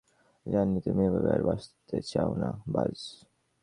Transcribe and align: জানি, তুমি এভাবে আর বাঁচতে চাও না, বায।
জানি, 0.45 0.77
তুমি 0.81 1.01
এভাবে 1.05 1.29
আর 1.31 1.41
বাঁচতে 1.43 1.97
চাও 2.01 2.31
না, 2.35 2.49
বায। 2.67 2.91